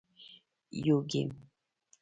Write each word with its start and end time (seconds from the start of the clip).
-یو 0.85 0.97
ګېم 1.11 1.29
🎮 1.29 1.29